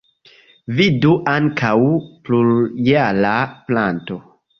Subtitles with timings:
[0.77, 1.73] Vidu ankaŭ:
[2.29, 3.35] plurjara
[3.69, 4.19] planto.